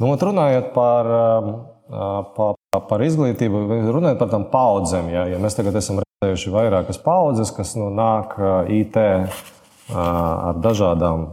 [0.00, 1.08] Nu, runājot par,
[2.36, 2.54] par,
[2.88, 7.74] par izglītību, runājot par tām paudzēm, ja, ja mēs tagad esam redzējuši vairākas paudzes, kas
[7.76, 8.32] nu, nāk
[8.72, 8.96] IT
[9.92, 11.28] ar dažādām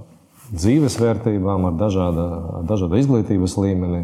[0.51, 2.27] dzīves vērtībām, ar dažāda,
[2.67, 4.03] dažādu izglītības līmeni.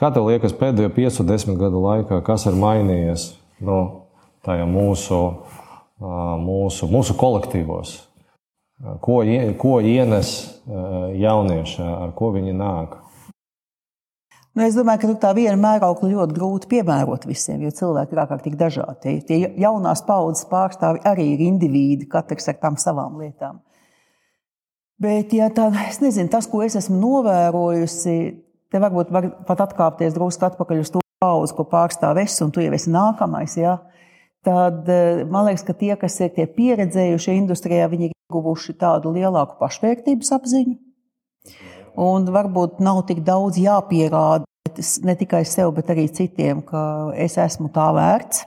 [0.00, 3.28] Kā tev liekas, pēdējo 5, 10 gadu laikā, kas ir mainījies
[3.60, 3.80] nu,
[4.46, 5.20] tajā mūsu,
[6.00, 7.98] mūsu, mūsu kolektīvos?
[9.04, 9.20] Ko,
[9.60, 10.32] ko ienes
[10.66, 13.02] jaunieši, ar ko viņi nāk?
[14.56, 18.56] Nu, es domāju, ka tā viena mēraukla ļoti grūti piemērot visiem, jo cilvēki ir ārkārtīgi
[18.56, 19.12] dažādi.
[19.28, 23.58] Tie jaunās paudzes pārstāvi arī ir indivīdi, katrs ar tām savām lietām.
[24.96, 28.16] Bet, ja tā, es nezinu, tas, ko es esmu novērojusi,
[28.72, 32.64] te varbūt var pat atkāpties drusku atpakaļ uz to paudzi, ko pārstāv es, un tu
[32.64, 33.58] jau esi nākamais.
[33.60, 33.76] Ja?
[34.46, 34.88] Tad
[35.28, 40.32] man liekas, ka tie, kas ir tie pieredzējušie industrijā, viņi ir guvuši tādu lielāku pašvērtības
[40.40, 40.78] apziņu.
[41.96, 44.44] Un varbūt nav tik daudz jāpierāda
[45.02, 48.44] ne tikai sev, bet arī citiem, ka es esmu tā vērts,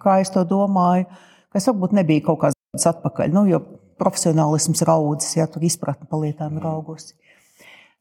[0.00, 1.04] kā es to domāju.
[1.52, 3.60] Kas varbūt nebija kaut kāds atpakaļ, nu, jo
[4.00, 7.14] profesionālisms raudzes, ja tur izpratne par lietām ir augusi.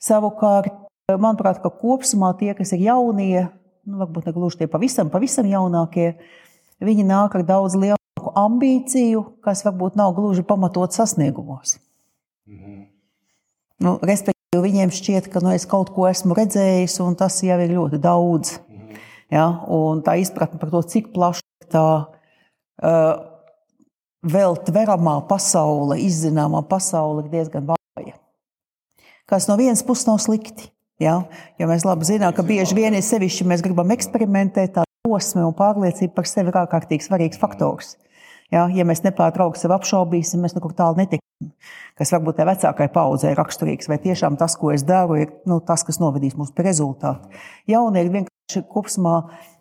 [0.01, 0.73] Savukārt,
[1.11, 3.47] manuprāt, ka kopumā tie, kas ir jaunie,
[3.87, 6.15] nu, varbūt ne gluži tie pavisam, pavisam jaunākie,
[6.83, 11.79] viņi nāk ar daudz lielāku ambīciju, kas varbūt nav gluži pamatot sasniegumos.
[12.49, 12.81] Mhm.
[13.85, 17.73] Nu, respektīvi, viņiem šķiet, ka nu, es kaut ko esmu redzējis, un tas jau ir
[17.75, 18.57] ļoti daudz.
[19.33, 19.47] Ja?
[19.71, 23.13] Un tā izpratne par to, cik plaša tā uh,
[24.25, 28.15] vēl tveramā pasaule, izzināmā pasaule, ir diezgan vāja.
[29.29, 30.69] Kas no vienas puses nav slikti.
[31.01, 31.23] Ja?
[31.59, 35.55] Jo mēs labi zinām, ka bieži vien ir sevišķi mēs gribam eksperimentēt, tā drosme un
[35.57, 37.95] pārliecība par sevi ir ārkārtīgi svarīgs faktors.
[38.53, 41.49] Ja, ja mēs nepārtraukti sevi apšaubīsim, mēs nekur tālu netiksim.
[41.97, 45.57] Kas varbūt tai vecākai paudzei ir raksturīgs, vai tiešām tas, ko es daru, ir nu,
[45.65, 47.31] tas, kas novedīs mūs pie rezultātu.
[47.71, 49.15] Jaunieši vienkārši kopumā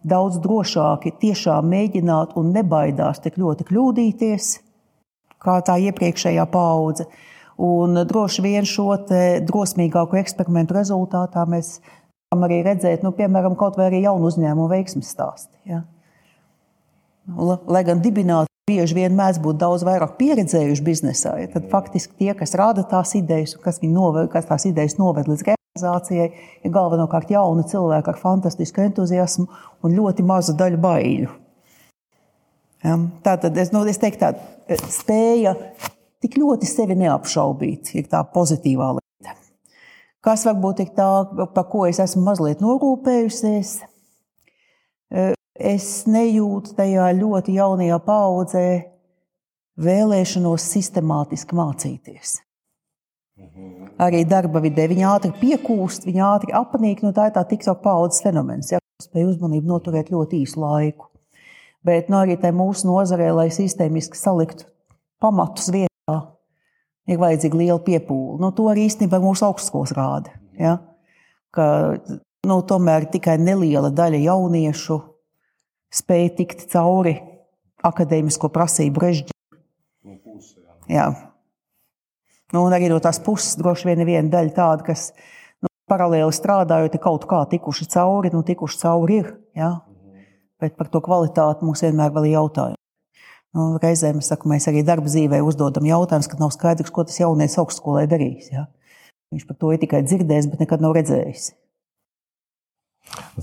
[0.07, 4.51] daudz drošāki tiešām mēģināt un nebaidās tik ļoti kļūdīties,
[5.43, 7.09] kā tā iepriekšējā paudze.
[7.65, 8.89] Un droši vien šo
[9.47, 11.77] drosmīgāko eksperimentu rezultātā mēs
[12.35, 15.55] varam arī redzēt, nu, piemēram, kaut vai arī jaunu uzņēmumu veiksmes stāstu.
[15.71, 15.85] Ja?
[17.31, 21.35] Lai gan dibināt bieži vien mēdz būt daudz vairāk pieredzējuši biznesā.
[21.43, 25.45] Ja, tad faktiski tie, kas rada tās idejas, kas, noved, kas tās idejas noved līdz
[25.51, 26.31] realizācijai,
[26.65, 29.47] ir galvenokārt jauni cilvēki ar fantastisku entuziasmu
[29.85, 31.33] un ļoti mazu daļu baiļu.
[32.85, 35.55] Ja, tā tad es, nu, es teiktu, tā spēja
[36.25, 39.37] tik ļoti sevi neapšaubīt, ir tā pozitīvā lieta.
[40.25, 41.09] Kas varbūt ir tā,
[41.53, 43.83] par ko es esmu mazliet norūpējusies?
[45.55, 48.69] Es nejūtu tajā ļoti jaunajā paudzē
[49.79, 52.41] vēlēšanos sistemātiski mācīties.
[54.03, 57.05] Arī darba vidē viņa ātri piekūst, viņa ātri apnīk.
[57.07, 58.73] Nu, tā ir tā tiktok paudzes fenomens.
[58.75, 61.11] Ja, spēj uzmanību noturēt ļoti īsu laiku.
[61.87, 64.67] Bet nu, arī mūsu nozarē, lai sistēmiski saliktu
[65.23, 66.19] pamatus vietā,
[67.07, 68.41] ir vajadzīga liela piepūle.
[68.43, 70.35] Nu, to arī īstenībā mūsu augstskolas rāda.
[70.59, 70.79] Ja?
[71.55, 71.67] Ka
[72.47, 75.03] nu, tomēr tikai neliela daļa jauniešu
[75.95, 77.15] spēja tikt cauri
[77.85, 79.39] akadēmisko prasību režģiem.
[80.05, 80.97] No puses, jā.
[80.97, 81.07] jā.
[82.55, 85.09] Nu, un arī no tās puses droši vien ir viena daļa tāda, kas
[85.65, 89.35] nu, paralēli strādājot, kaut kā tikuši cauri, nu, tikuši cauri ir.
[89.59, 89.73] Jā.
[89.91, 90.31] Mhm.
[90.63, 92.81] Bet par to kvalitāti mums vienmēr vēl ir jautājumi.
[93.55, 97.55] Nu, reizēm saku, mēs arī darba dzīvē uzdodam jautājumus, kad nav skaidrs, ko tas jaunieks
[97.63, 98.49] augstskolē darīs.
[98.51, 98.67] Ja?
[99.31, 101.53] Viņš par to ir tikai dzirdējis, bet nekad nav redzējis.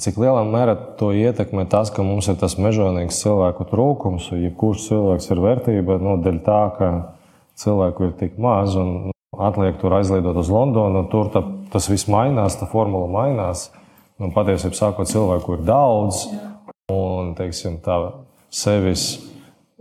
[0.01, 4.87] Cik lielā mērā to ietekmē tas, ka mums ir tas mežonīgs cilvēku trūkums, un jebkurš
[4.87, 6.91] cilvēks ir vērtība no nu, dēļ tā, ka
[7.59, 11.87] cilvēku ir tik maz un nu, atliek tur aizlidot uz Londonu, un tur ta, tas
[11.91, 13.69] viss mainās, tā formula mainās.
[14.21, 16.27] Un patiesībā sākot cilvēku ir daudz,
[16.93, 17.97] un teiksim, tā
[18.53, 19.05] sevis,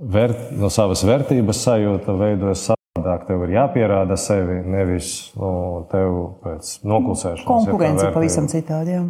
[0.00, 3.26] vērt, no savas vērtības sajūta veidojas savādāk.
[3.28, 5.50] Tev ir jāpierāda sevi, nevis nu,
[5.92, 7.48] tev pēc noklusēšanas.
[7.48, 8.96] Konkurence pavisam citādi.
[8.96, 9.04] Jā.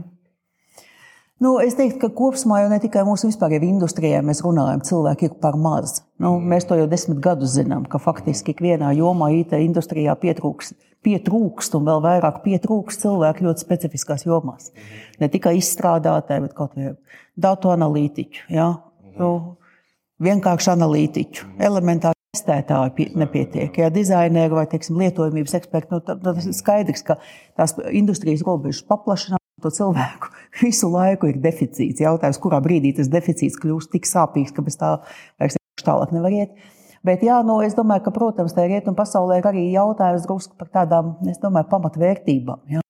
[1.40, 5.38] Nu, es teiktu, ka kopumā jau ne tikai mūsu vispārējā industrijā mēs runājam, cilvēki ir
[5.40, 6.02] par maz.
[6.20, 11.78] Nu, mēs to jau desmit gadus zinām, ka faktiski ikvienā jomā, IT industrijā pietrūks, pietrūkst
[11.78, 14.68] un vēl vairāk pietrūkst cilvēku ļoti specifiskās jomās.
[15.22, 16.92] Ne tikai izstrādātāji, bet kaut vai
[17.40, 18.68] datu analītiķu, ja?
[19.16, 19.32] nu,
[20.20, 23.80] vienkārši analītiķu, elementāri testētāji nepietiek.
[23.80, 27.16] Ja dizaineri vai teiksim, lietojamības eksperti, nu, tas ir skaidrs, ka
[27.56, 32.02] tās industrijas robežas paplašinās to cilvēku visu laiku ir deficīts.
[32.02, 34.96] Jautājums, kurā brīdī tas deficīts kļūst tik sāpīgs, ka bez tā
[35.40, 36.54] vairs tālāk nevar iet.
[37.06, 40.68] Bet, jā, nu, es domāju, ka, protams, tajā rietumu pasaulē ir arī jautājums drusku par
[40.74, 42.60] tādām, es domāju, pamatvērtībām.
[42.74, 42.82] Jā.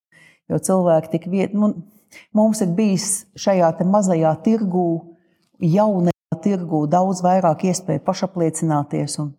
[0.50, 1.70] Jo cilvēki tik viet, nu,
[2.34, 4.88] mums ir bijis šajā mazajā tirgū,
[5.62, 9.36] jaunajā tirgū daudz vairāk iespēju pašapliecināties un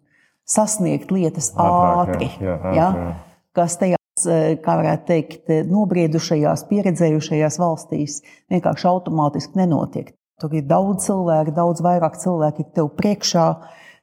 [0.48, 2.30] sasniegt lietas Ātrāk, ātri.
[2.40, 3.18] jā, jā, ātri, jā.
[3.58, 8.18] Kas tajās, eh, kā varētu teikt, nobriedušajās, pieredzējušajās valstīs
[8.52, 10.12] vienkārši automātiski nenotiek.
[10.42, 13.46] Tur ir daudz cilvēku, daudz vairāk cilvēku ir tev priekšā,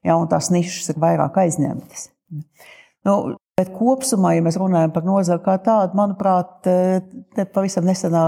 [0.07, 2.09] ja, tās nišas ir vairāk aizņemtas.
[3.09, 3.15] Nu,
[3.59, 7.01] bet kopumā, ja mēs runājam par nozari kā tādu, manuprāt, eh,
[7.35, 8.25] te pavisam nesenā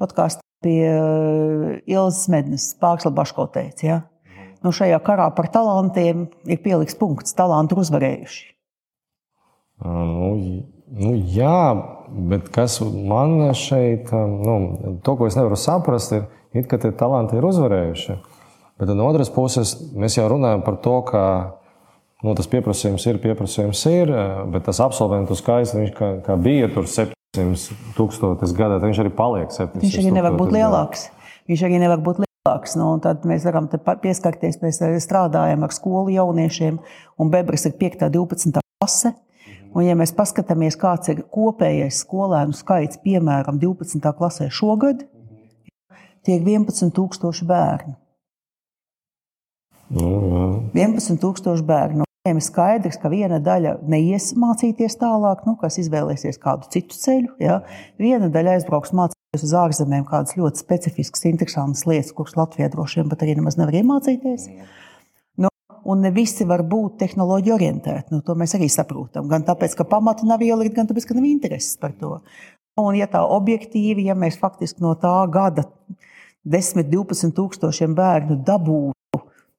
[0.00, 4.00] podkāstā pie eh, Ilzas Mednes Pārsla Baško teica, ja?
[4.62, 8.42] nu, šajā karā par talantiem ir pieliks punkts, talanti ir uzvarējuši.
[9.82, 10.30] Nu,
[10.92, 11.62] nu, jā,
[12.30, 14.56] bet kas man šeit, nu,
[15.04, 18.18] to, ko es nevaru saprast, ir, it, ka tie talanti ir uzvarējuši.
[18.80, 21.22] Bet no otras puses, mēs jau runājam par to, ka
[22.24, 24.12] nu, tas pieprasījums ir, pieprasījums ir,
[24.52, 29.14] bet tas absolventu skaits, viņš kā, kā bija tur 700 tūkstotis gadā, tad viņš arī
[29.16, 29.82] paliek 700.
[29.84, 30.68] Viņš arī nevar būt tūkstotis gadā.
[30.68, 31.08] lielāks.
[31.50, 32.76] Viņš arī nevar būt lielāks.
[32.78, 34.60] Nu, un tad mēs varam pieskarties.
[34.62, 36.78] Mēs arī strādājam ar skolu jauniešiem,
[37.18, 38.06] un Bebras ir 5.
[38.06, 38.62] un 12.
[38.82, 39.14] klase.
[39.72, 44.04] Un, ja mēs paskatāmies, kāds ir kopējais skolēnu skaits, piemēram, 12.
[44.18, 45.06] klasē šogad,
[46.26, 47.96] tie ir 11,000 bērni.
[49.92, 50.08] Nu,
[50.76, 50.88] jā.
[50.88, 52.08] 11,000 bērnu.
[52.22, 57.32] Viņiem ir skaidrs, ka viena daļa neies mācīties tālāk, nu, kas izvēlēsies kādu citu ceļu.
[57.42, 57.56] Ja?
[57.98, 63.10] Viena daļa aizbrauks mācīties uz ārzemēm, kādas ļoti specifiskas, interesantas lietas, kuras Latvijā droši vien
[63.10, 64.46] pat arī nemaz nevar iemācīties.
[64.52, 64.68] Nu,
[65.84, 68.14] un ne visi var būt tehnoloģija orientēti.
[68.14, 69.28] Nu, to mēs arī saprotam.
[69.30, 72.18] Gan tāpēc, ka pamata nav ielikt, gan tāpēc, ka nav intereses par to.
[72.80, 75.66] Un, ja tā objektīvi, ja mēs faktiski no tā gada
[76.48, 78.96] 10, 12 tūkstošiem bērnu dabūtu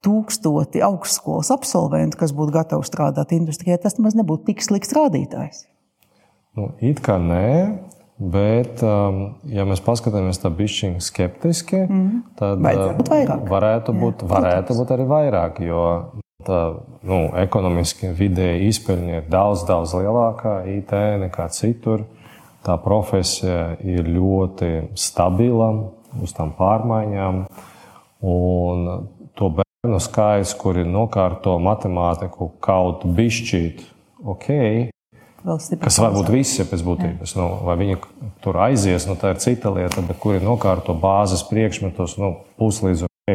[0.04, 5.64] tūkstoti augstskolas absolventu, kas būtu gatavi strādāt industrijā, tas nemaz nebūtu tik slikts rādītājs.
[6.58, 7.46] Nu, it kā nē,
[8.18, 12.10] bet, um, ja mēs paskatāmies tā bišķiņ skeptiski, mm.
[12.38, 13.40] tad Vajadzētu būt vairāk.
[13.40, 15.82] uh, varētu būt, varētu būt arī vairāk, jo
[16.44, 16.60] tā
[17.06, 20.94] nu, ekonomiski vidēji izpēļņa ir daudz, daudz lielākā IT
[21.24, 22.06] nekā citur.
[22.64, 25.68] Tā profesija ir ļoti stabila
[26.22, 27.42] uz tām pārmaiņām.
[28.24, 28.86] Un
[29.36, 33.84] to bērnu skaits, kuri nokārto matemātiku kaut bišķīt,
[34.24, 34.48] ok,
[35.44, 37.34] Vēl stipri Kas var būt visi ja pēc būtības.
[37.36, 37.98] Nu, vai viņi
[38.44, 42.30] tur aizies, nu, tā ir cita lieta, bet kuri nokārto bāzes priekšmetus, nu,
[42.60, 43.34] puslīdz ok,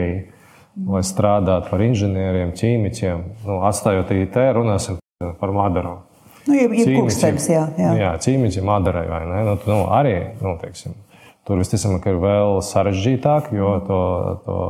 [0.90, 3.24] lai strādātu par inženieriem, ķīmiķiem.
[3.46, 4.98] Nu, atstājot IT, runāsim
[5.38, 6.00] par Madaru.
[6.48, 7.68] Nu, ir ir kukstenis, jā.
[7.78, 7.94] jā.
[8.00, 9.46] jā ķīmiķi Madarai vai ne?
[9.46, 10.98] Nu, nu, arī, nu, teiksim,
[11.46, 14.04] tur visticamāk ir vēl sarežģītāk, jo to,
[14.48, 14.62] to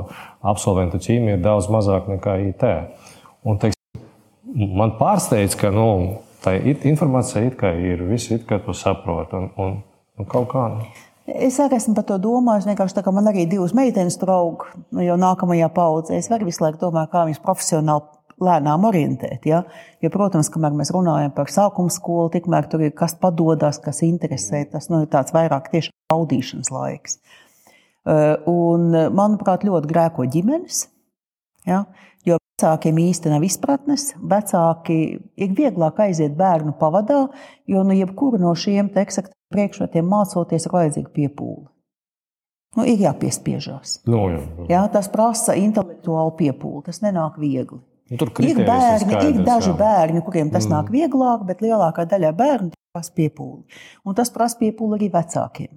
[0.43, 2.65] absolventu ķīmija ir daudz mazāk nekā IT.
[3.47, 4.09] Un, teiksim,
[4.75, 5.87] man pārsteidz, ka nu,
[6.43, 6.55] tā
[6.89, 9.33] informācija it kā ir, visi it kā to saprot.
[9.37, 9.77] Un, un,
[10.19, 10.65] un kaut kā.
[10.75, 10.87] Nu.
[11.29, 12.67] Es arī esmu par to domājis.
[12.69, 16.63] Vienkārši tā kā man arī divas meitenes draugi, nu, jau nākamajā paudzē, es arī visu
[16.63, 19.45] laiku domāju, kā viņas profesionāli lēnām orientēt.
[19.49, 19.63] Ja?
[20.01, 24.63] Jo, protams, kamēr mēs runājam par sākuma skolu, tikmēr tur ir kas padodas, kas interesē.
[24.71, 27.19] Tas nu, ir tāds vairāk tieši baudīšanas laiks.
[28.49, 30.87] Un, manuprāt, ļoti grēko ģimenes.
[31.67, 31.83] Ja?
[31.83, 32.08] Jo
[32.59, 34.13] vecākiem īstenībā nav izpratnes.
[34.19, 34.99] Vecāki
[35.39, 37.27] ir vieglāk aiziet bērnu pavadā,
[37.67, 41.67] jo nu, jebkuru no šiem eksakta priekšmetiem mācoties ir vajadzīga piepūle.
[42.77, 44.01] Nu, ir jāpiespiežās.
[44.05, 44.41] Nu, jā.
[44.69, 44.81] Ja?
[44.93, 46.83] Tas prasa intelektuālu piepūli.
[46.85, 47.79] Tas nenāk viegli.
[48.09, 49.77] Nu, tur Ir, bērni, ir skaidrs, daži jā.
[49.77, 50.73] bērni, kuriem tas mm.
[50.73, 53.81] nāk vieglāk, bet lielākā daļa bērnu prasa piepūli.
[54.05, 55.71] Un tas prasa piepūli arī vecākiem.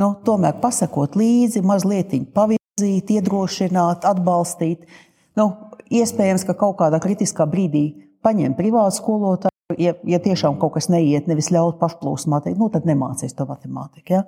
[0.00, 4.88] Nu, tomēr pasakot līdzi, mazliet pavirzīt, iedrošināt, atbalstīt.
[5.36, 5.50] Nu,
[5.90, 7.84] iespējams, ka kaut kādā kritiskā brīdī
[8.24, 12.86] paņem privātu skolotāju, ja, ja tiešām kaut kas neiet, nevis ļaut pašplūsmā, teikt, nu, tad
[12.88, 14.20] nemācīs to matemātiku.
[14.20, 14.24] Ja?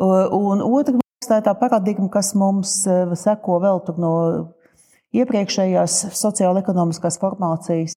[0.00, 0.98] Un otra
[1.30, 4.12] tā ir tā paradigma, kas mums eh, seko vēl no
[5.16, 7.96] iepriekšējās sociālo-ekonomiskās formācijas.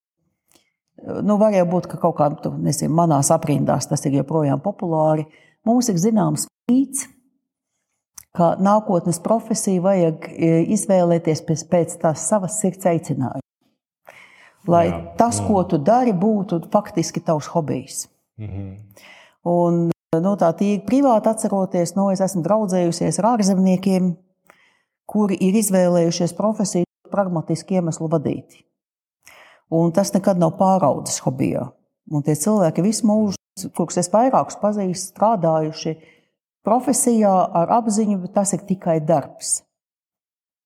[1.25, 5.25] Nu, var jau būt, ka kaut kā tur, nezinu, manās aprindās tas ir joprojām populāri.
[5.67, 7.07] Mums ir zināms mīts,
[8.33, 13.41] ka nākotnes profesiju vajag e, izvēlēties pēc, pēc tās savas sirds aicinājuma.
[14.67, 18.07] Lai Jā, tas, ko tu dari, būtu faktiski tavs hobijs.
[18.39, 18.69] Mhm.
[19.51, 19.79] Un,
[20.23, 24.13] nu, tā tīri privāti atceroties, nu, es esmu draudzējusies ar ārzemniekiem,
[25.09, 28.63] kuri ir izvēlējušies profesiju pragmatiski iemeslu vadīti.
[29.73, 31.67] Un tas nekad nav pāraudzis hobijā.
[32.11, 35.95] Un tie cilvēki visu mūžu, kurus es vairākus pazīstu, strādājuši
[36.65, 39.61] profesijā ar apziņu, ka tas ir tikai darbs.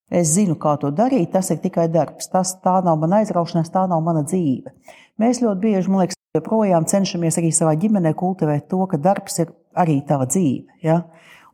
[0.07, 2.29] Es zinu, kā to darīt, tas ir tikai darbs.
[2.31, 4.71] Tas, tā nav mana aizraušanās, tā nav mana dzīve.
[5.19, 9.51] Mēs ļoti bieži, man liekas, joprojām cenšamies arī savā ģimenē kultivēt to, ka darbs ir
[9.75, 10.79] arī tava dzīve.
[10.85, 11.01] Ja?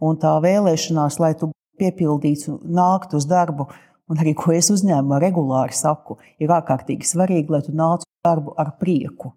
[0.04, 1.50] Un tā vēlēšanās, lai tu
[1.82, 3.72] piepildītu, nāktu uz darbu,
[4.12, 8.54] un arī ko es uzņēmumā regulāri saku, ir ārkārtīgi svarīgi, lai tu nāc uz darbu
[8.60, 9.34] ar prieku.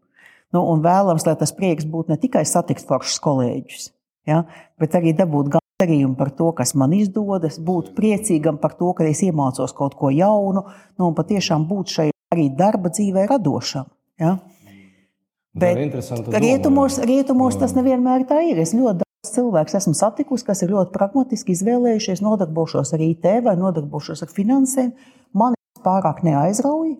[0.52, 3.88] Nu, un vēlams, lai tas prieks būtu ne tikai satikt foršus kolēģus,
[4.26, 4.42] ja?
[4.80, 9.22] bet arī dabūt gandarījumu par to, kas man izdodas, būt priecīgam par to, ka es
[9.26, 10.66] iemācos kaut ko jaunu,
[10.98, 13.88] nu, un patiešām būt šai arī darba dzīvē radošam.
[14.20, 14.36] Ja?
[15.56, 15.78] Bet
[16.36, 18.60] rietumos, rietumos tas nevienmēr tā ir.
[18.60, 23.56] Es ļoti daudz cilvēku esmu satikusi, kas ir ļoti pragmatiski izvēlējušies nodarbošos ar IT vai
[23.56, 24.92] nodarbošos ar finansēm.
[25.32, 26.98] Man pārāk neaizrauja,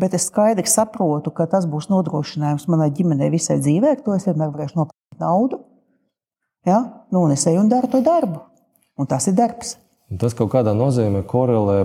[0.00, 4.54] bet es skaidri saprotu, ka tas būs nodrošinājums manai ģimenei visai dzīvē, to es vienmēr
[4.54, 5.60] varēšu nopelnīt naudu.
[6.66, 6.80] Ja?
[7.10, 8.42] Nu, un es eju un daru to darbu.
[9.00, 9.76] Un tas ir darbs.
[10.20, 11.84] Tas kaut kādā nozīmē korelē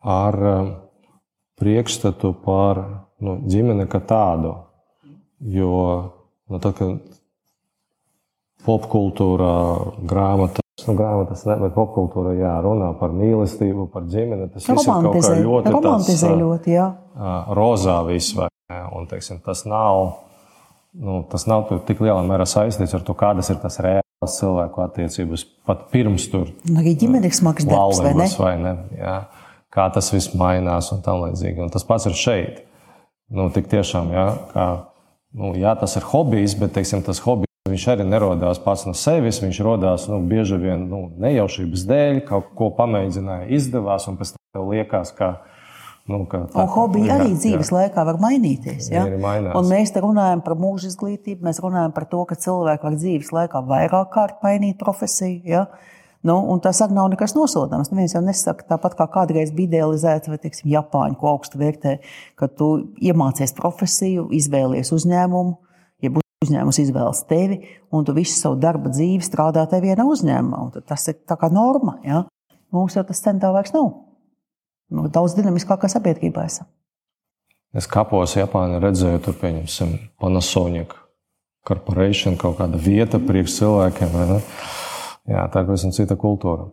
[0.00, 0.70] ar um,
[1.60, 2.80] priekšstatu par
[3.22, 4.54] nu, ģimeni kā tādu.
[5.44, 5.74] Jo
[6.48, 6.72] nu, tā,
[8.64, 9.54] popkultūrā,
[10.08, 14.48] grāmatā, nu, grāmatas bet popkultūra jā, runā par mīlestību, par ģimeni.
[14.54, 16.88] Tas ir kaut kā ļoti, romantizē tāds, ļoti, jā.
[17.56, 18.80] rozā viss, vai ne?
[18.96, 20.16] Un, teiksim, tas nav,
[20.94, 25.46] nu, tas nav tik lielā mērā saistīts ar to, kādas ir tas reāls cilvēku attiecības
[25.66, 26.50] pat pirms tur.
[26.74, 28.28] Arī ģimenes smags darbs, vai ne?
[28.38, 28.74] Vai ne?
[28.98, 29.16] Jā.
[29.74, 31.64] Kā tas viss mainās un tam līdzīgi.
[31.64, 32.60] Un tas pats ir šeit.
[33.34, 34.68] Nu, tik tiešām, jā, kā,
[35.34, 39.38] nu, jā, tas ir hobijs, bet teiksim, tas hobijs Viņš arī nerodās pats no sevis.
[39.40, 44.42] Viņš radās nu, bieži vien nu, nejaušības dēļ, kaut ko pamēģināja, izdevās, un pēc tam
[44.52, 45.30] tev liekas, ka.
[46.04, 47.78] Nu, un hobiji arī jā, dzīves jā.
[47.78, 48.90] laikā var mainīties.
[48.92, 49.06] Ja?
[49.64, 53.62] Mēs te runājam par mūža izglītību, mēs runājam par to, ka cilvēki var dzīves laikā
[53.70, 55.40] vairāk kārt mainīt profesiju.
[55.48, 55.64] Ja?
[56.24, 57.88] Nu, tas arī nav nekas nosodāms.
[57.92, 61.96] Neviens jau nesaka, tāpat kā kādreiz bija idealizēta, vai teiksim, Japāņu, ko augstu vērtē,
[62.36, 62.70] ka tu
[63.00, 65.56] iemācies profesiju, izvēlies uzņēmumu,
[66.44, 67.62] uzņēmums izvēlas tevi,
[67.94, 70.84] un tu visu savu darba dzīvi strādā tajā vienā uzņēmumā.
[70.84, 71.96] Tas ir tā kā norma.
[72.04, 72.26] Ja?
[72.74, 73.92] Mums jau tas centā vairs nav.
[74.94, 76.68] Nu, daudz dinamiskākā sabiedrībā esam.
[77.74, 80.94] Es kapos Japānā redzēju, tur pieņemsim Panasonic
[81.66, 84.14] Corporation, kaut kāda vieta priekš cilvēkiem.
[85.32, 86.68] Jā, tā ir pavisam cita kultūra.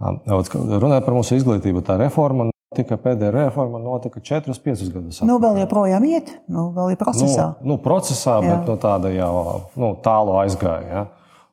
[0.00, 5.16] Runājot par mūsu izglītību, tā reforma Tika pēdējā reforma notika 4-5 gadus.
[5.26, 7.48] Nu, vēl joprojām iet, nu, vēl ir procesā.
[7.58, 8.52] Nu, nu procesā, Jā.
[8.52, 9.32] bet nu, tāda jau
[9.74, 10.86] nu, tālu aizgāja.
[10.86, 11.02] Ja?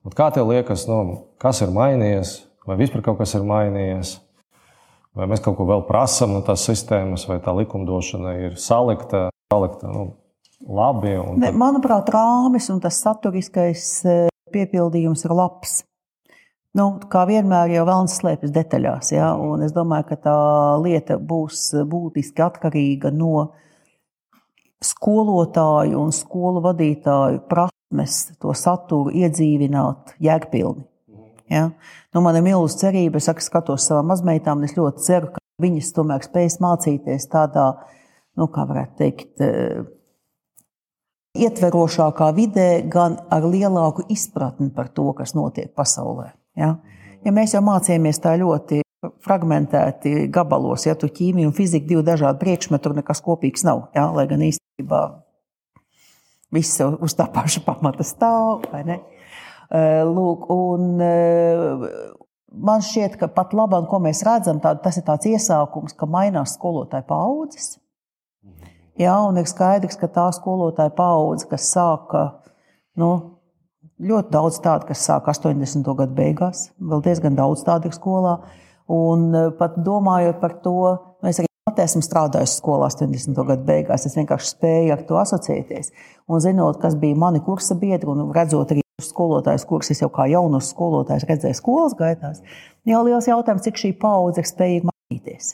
[0.05, 2.35] Un kā tev liekas, nu, kas ir mainījies,
[2.69, 4.13] vai vispār kaut kas ir mainījies?
[5.17, 9.89] Vai mēs kaut ko vēl prasām no tās sistēmas, vai tā likumdošana ir salikta, salikta
[9.89, 10.11] nu,
[10.61, 11.15] labi?
[11.39, 11.57] Ne, tad...
[11.57, 15.79] Manuprāt, rāmis un tas saturiskais eh, piepildījums ir labs.
[16.77, 19.09] Nu, kā vienmēr, jau vēlams slēpjas detaļās.
[19.15, 19.31] Ja?
[19.41, 20.37] Un es domāju, ka tā
[20.83, 23.47] lieta būs būtiski atkarīga no
[24.85, 30.85] skolotāju un skolu vadītāju prasmes to saturu iedzīvināt jēgpilni.
[31.51, 31.69] Ja?
[32.13, 35.93] Nu, man ir milzīga cerība, es skatos savām mazmeitām, un es ļoti ceru, ka viņas
[35.95, 37.67] tomēr spēs mācīties tādā,
[38.37, 39.45] nu, kā varētu teikt,
[41.37, 46.31] ietverošākā vidē, gan ar lielāku izpratni par to, kas notiek pasaulē.
[46.57, 46.75] Ja?
[47.25, 48.81] ja mēs jau mācījāmies tā ļoti
[49.23, 53.87] fragmentēti gabalos, ja tu ķīmija un fizika divi dažādi priekšmeti, tur nekas kopīgs nav.
[53.95, 54.09] Ja?
[54.13, 55.03] Lai gan īstenībā
[56.53, 58.65] viss uz tā paša pamata stāv.
[59.67, 60.99] Lūk, un
[62.67, 66.55] man šķiet, ka pat labāk, ko mēs redzam, tā, tas ir tāds iesākums, ka mainās
[66.55, 67.73] skolotāju paudzes.
[68.97, 72.29] Jā, un ir skaidrs, ka tā skolotāja paudze, kas sāka
[72.97, 73.37] nu,
[73.97, 75.81] Ļoti daudz tādu, kas sāk 80.
[75.97, 78.35] gadu beigās, vēl diezgan daudz tādu ir skolā.
[78.93, 80.75] Un e, pat domājot par to,
[81.17, 81.49] nu, es arī
[81.81, 83.33] esmu strādājis skolā 80.
[83.47, 85.89] gadu beigās, es vienkārši spēju ar to asociēties.
[86.29, 90.25] Un zinot, kas bija mani kursa biedri, un redzot arī skolotājus, kurus es jau kā
[90.31, 92.41] jaunos skolotājus redzēju skolas gaitās,
[92.89, 95.51] jau liels jautājums, cik šī paudze ir spējīga mainīties.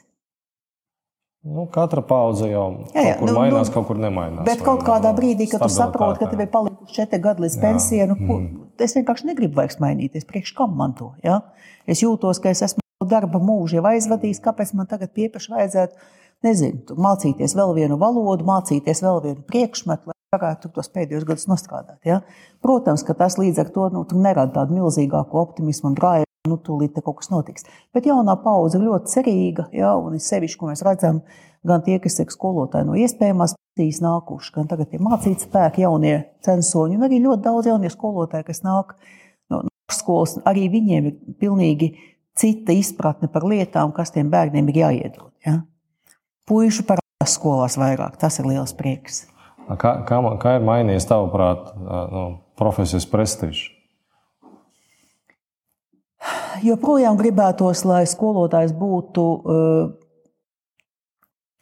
[1.44, 4.46] Nu, katra paudze jau jā, jā, kaut kur nu, mainās, nu, kaut kur nemainās.
[4.48, 8.08] Bet kaut kādā brīdī, kad tu saproti, ka tev ir palikuši četri gadi līdz pensijai,
[8.08, 8.48] nu, mm.
[8.88, 10.24] es vienkārši negribu vairs mainīties.
[10.30, 11.12] Priekš kam man to?
[11.26, 11.42] Ja?
[11.84, 12.80] Es jūtos, ka es esmu
[13.12, 16.12] darba mūžu jau aizvadījis, kāpēc man tagad piepaši vajadzētu,
[16.48, 22.00] nezinu, mācīties vēl vienu valodu, mācīties vēl vienu priekšmetu, lai varētu tos pēdējos gadus nostrādāt.
[22.06, 22.22] Ja?
[22.62, 27.00] Protams, ka tas līdz ar to nu, nerada tādu milzīgāku optimismu un drāju nu, tūlīt
[27.02, 27.64] kaut kas notiks.
[27.94, 31.22] Bet jaunā paudze ir ļoti cerīga, ja, un ir sevišķi, ko mēs redzam,
[31.64, 36.18] gan tie, kas ir skolotāji no iespējamās pasīs nākuši, gan tagad ir mācīt spēki, jaunie
[36.44, 38.98] censoņi, un arī ļoti daudz jaunie skolotāji, kas nāk
[39.50, 40.36] no, no skolas.
[40.50, 41.94] Arī viņiem ir pilnīgi
[42.36, 45.32] cita izpratne par lietām, kas tiem bērniem ir jāiedod.
[45.48, 45.62] Ja.
[46.50, 49.30] Puiši parādās skolās vairāk, tas ir liels prieks.
[49.64, 52.24] Kā, kā, kā ir mainījies tavuprāt nu,
[52.60, 53.70] profesijas prestižs?
[56.64, 59.24] Joprojām gribētos, lai skolotājs būtu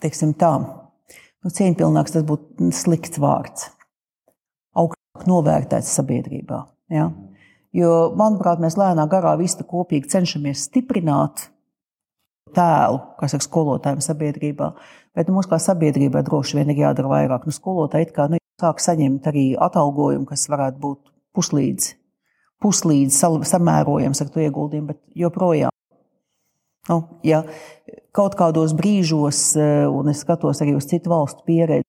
[0.02, 3.70] teiksim, tā, nu, cieņpilnāks, tas būtu slikts vārds.
[4.78, 6.64] Augstāk novērtēts sabiedrībā.
[6.94, 7.10] Ja?
[7.76, 11.48] Jo, manuprāt, mēs lēnā garā visu kopīgi cenšamies stiprināt
[12.56, 14.72] tēlu, kas ir skolotājiem sabiedrībā.
[15.16, 17.48] Bet nu, mums kā sabiedrībai droši vien ir jādara vairāk.
[17.48, 21.92] Nu, skolotāji kā, nu, sāk saņemt arī atalgojumu, kas varētu būt puslīdz,
[22.64, 25.72] puslīdz samērojams ar to ieguldījumu, bet joprojām.
[26.90, 27.44] Nu, ja
[28.16, 31.86] kaut kādos brīžos, eh, un es skatos arī uz citu valstu pieredzi,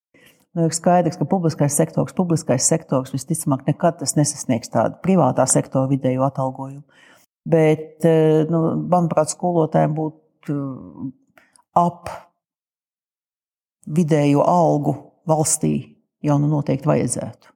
[0.53, 6.27] Nu, ir skaidrs, ka publiskais sektors, publiskais sektors visticamāk nekad nesasniegs tādu privātā sektora vidēju
[6.27, 6.83] atalgojumu.
[7.49, 8.61] Bet, eh, nu,
[8.93, 11.13] manuprāt, skolotājiem būtu eh,
[11.79, 12.11] ap
[13.87, 14.97] vidējo algu
[15.29, 15.75] valstī
[16.23, 17.53] jau nu noteikti vajadzētu.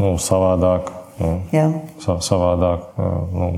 [0.00, 0.90] Nu, savādāk.
[1.20, 1.68] Nu, Jā.
[2.02, 2.96] savādāk.
[3.30, 3.50] Nu,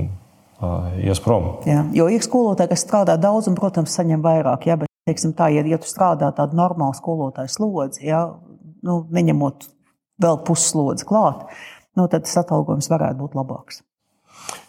[1.01, 1.49] ies prom.
[1.69, 4.67] Jā, jo ir skolotāji, kas strādā daudz un, protams, saņem vairāk.
[4.69, 8.23] Jā, bet, teiksim, tā, ja, ja tu strādā tādu normālu skolotāju slodzi, jā,
[8.85, 9.67] nu, neņemot
[10.21, 11.47] vēl puslodzi klāt,
[11.97, 13.83] nu, tad tas atalgojums varētu būt labāks.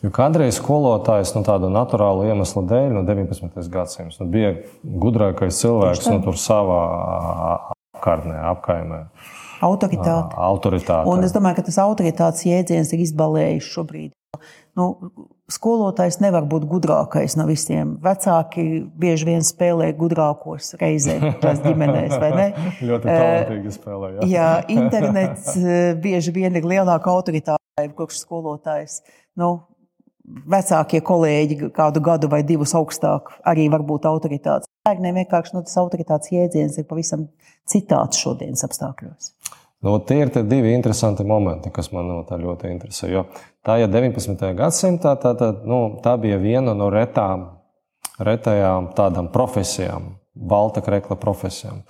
[0.02, 3.64] Jo kādreiz skolotājs nu, tādu naturālu iemeslu dēļ, no 19.
[3.72, 6.82] gadsimta, nu, bija gudrākais cilvēks nu, savā
[7.98, 9.02] apkārtnē, apkaimē.
[9.66, 10.38] Autoritāte.
[10.38, 11.02] autoritāte.
[11.10, 14.12] Un es domāju, ka tas autoritātes jēdziens ir izbalējis šobrīd.
[14.78, 14.92] Nu,
[15.50, 17.96] skolotājs nevar būt gudrākais no visiem.
[18.04, 22.48] Vecāki bieži vien spēlē gudrākos reizē šajās ģimenēs, vai ne?
[22.90, 24.12] Ļoti talantīgi spēlē.
[24.18, 25.56] Jā, jā internets
[26.04, 29.00] bieži vien ir lielāka autoritāte, kurš skolotājs.
[29.38, 29.50] Nu,
[30.50, 34.68] vecākie kolēģi kādu gadu vai divus augstāk arī var būt autoritātes.
[34.88, 37.28] Bērniem vienkārši nu, tas autoritātes jēdziens ir pavisam
[37.68, 39.32] citāds šodienas apstākļos.
[39.86, 43.12] Nu, tie ir divi interesanti momenti, kas man no tā ļoti interesē.
[43.12, 43.28] Jo
[43.62, 44.42] tā ir ja 19.
[44.58, 47.46] gadsimta, tā, tā, nu, tā bija viena no retām,
[48.18, 51.84] retajām tādām profesijām, balta krekla profesijām.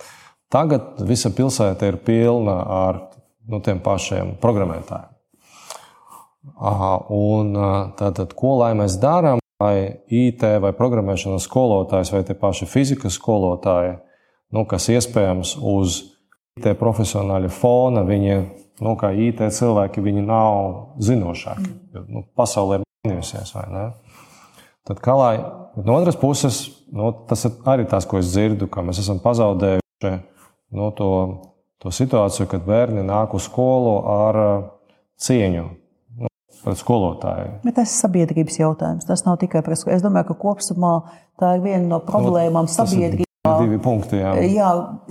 [0.53, 3.07] Tagad visa pilsēta ir pilna ar
[3.49, 5.18] nu, tiem pašiem programmētājiem.
[6.55, 7.53] Un
[7.99, 13.97] tātad, ko lai mēs darām, vai IT vai programmēšanas skolotājs vai tie paši fizikas skolotāji,
[14.55, 15.99] nu, kas iespējams uz
[16.59, 18.37] IT profesionāļu fona, viņi,
[18.85, 21.69] nu, kā IT cilvēki, viņi nav zinošāki.
[21.95, 23.85] Jo, nu, pasaulē ir mainījusies, vai ne?
[24.87, 25.35] Tad, kā lai,
[25.75, 26.63] no otras puses,
[26.95, 30.15] nu, tas ir arī tas, ko es dzirdu, ka mēs esam pazaudējuši
[30.75, 31.11] nu, to,
[31.83, 34.41] to situāciju, kad bērni nāk uz skolu ar
[35.19, 35.67] cieņu
[36.63, 37.55] pret skolotāju.
[37.63, 39.07] Bet tas ir sabiedrības jautājums.
[39.07, 39.95] Tas nav tikai par skolu.
[39.95, 40.93] Es domāju, ka kopumā
[41.39, 44.19] tā ir viena no problēmām nu, sabiedrībā divi punkti.
[44.19, 44.33] Jā.
[44.43, 44.69] jā,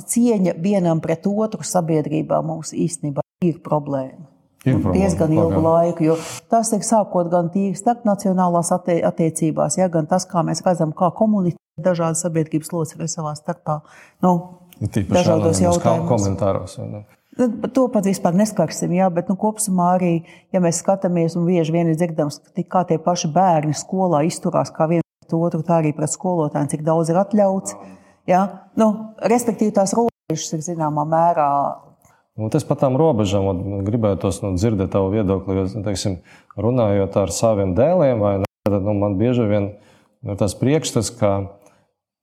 [0.09, 4.29] cieņa vienam pret otru sabiedrībā mums īstenībā ir problēma.
[4.67, 6.17] Ir problēma, diezgan ilgu laiku, jo
[6.51, 10.93] tas ir sākot gan tīri starp nacionālās attie attiecībās, ja, gan tas, kā mēs redzam,
[10.97, 13.81] kā komunicē dažādas sabiedrības locekļi savā starpā.
[14.25, 14.35] Nu,
[14.83, 16.11] dažādos jautājumos.
[16.11, 16.77] Komentāros.
[16.83, 17.05] Ne?
[17.39, 20.13] Nu, to pat vispār neskarsim, jā, bet nu, kopumā arī,
[20.51, 24.89] ja mēs skatāmies, un bieži vien ir dzirdams, kā tie paši bērni skolā izturās kā
[24.91, 27.77] viens pret otru, tā arī pret skolotājiem, cik daudz ir atļauts.
[28.27, 28.41] Jā?
[28.81, 28.89] Nu,
[29.23, 31.51] respektīvi, tās robežas ir zināmā mērā.
[32.39, 35.61] Nu, tas par tām robežām gribētu nu, dzirdēt tavu viedokli.
[35.61, 36.19] Jo, teiksim,
[36.59, 39.73] runājot ar saviem dēliem, ne, tad, nu, man bieži vien
[40.27, 41.33] ir tas priekšstats, ka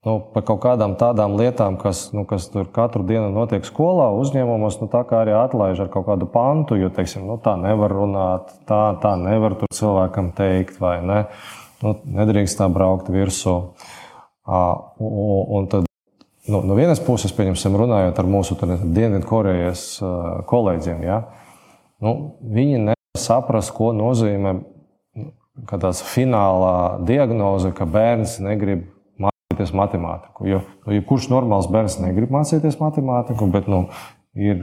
[0.05, 4.77] nu, par kaut kādām tādām lietām, kas, nu, kas tur katru dienu notiek skolā, uzņēmumos,
[4.83, 8.53] nu, tā kā arī atlaiž ar kaut kādu pantu, jo teiksim, nu, tā nevar runāt,
[8.69, 11.19] tā, tā nevar tur cilvēkam teikt, vai ne.
[11.81, 13.57] Nu, nedrīkst tā braukt virsū.
[14.45, 15.89] Un tad
[16.45, 19.87] nu, no vienas puses, pieņemsim, runājot ar mūsu Dienvidkorejas
[20.49, 21.21] kolēģiem, ja,
[22.05, 22.15] nu,
[22.45, 24.59] viņi nevar saprast, ko nozīmē
[25.71, 28.91] tāds finālā diagnoze, ka bērns negrib
[29.55, 30.45] mācīties matemātiku.
[30.47, 33.87] Jo, jo kurš normāls bērns negrib mācīties matemātiku, bet nu,
[34.35, 34.59] ir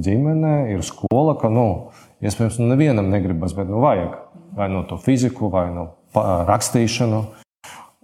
[0.00, 1.90] ģimene, ir skola, ka nu,
[2.24, 4.16] iespējams, nu, nevienam negribas, bet nu, vajag
[4.54, 7.24] vai no nu to fiziku, vai no nu, rakstīšanu.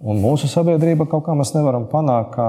[0.00, 2.46] Un mūsu sabiedrība kaut kā mēs nevaram panākt, ka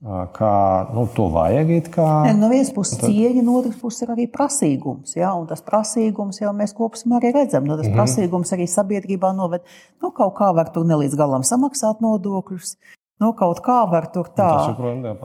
[0.00, 0.52] kā
[0.94, 1.72] nu, to vajag.
[1.92, 2.06] Kā...
[2.24, 3.10] Ne, no vienas puses tad...
[3.10, 5.16] cieņa, no otras puses ir arī prasīgums.
[5.16, 5.34] Ja?
[5.36, 7.66] Un tas prasīgums jau mēs kopumā arī redzam.
[7.68, 7.98] Nu, tas mm -hmm.
[7.98, 9.60] prasīgums arī sabiedrībā noved.
[10.02, 12.76] Nu, kaut kā var tur nelīdz galam samaksāt nodokļus.
[13.20, 14.74] Nu, kaut kā var tur tā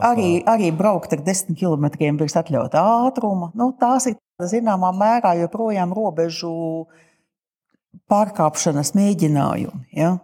[0.04, 3.50] arī, arī braukt ar desmit kilometriem virs atļautā ātruma.
[3.54, 6.86] Nu, tās ir zināmā mērā joprojām robežu
[8.12, 9.88] pārkāpšanas mēģinājumi.
[9.96, 10.18] Ja?